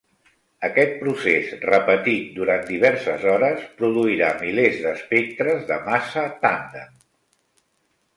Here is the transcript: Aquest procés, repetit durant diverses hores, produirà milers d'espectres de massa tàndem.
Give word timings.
Aquest 0.67 0.93
procés, 1.01 1.49
repetit 1.65 2.31
durant 2.37 2.63
diverses 2.69 3.27
hores, 3.33 3.67
produirà 3.81 4.31
milers 4.39 4.79
d'espectres 4.87 5.69
de 5.73 5.79
massa 5.91 6.25
tàndem. 6.47 6.97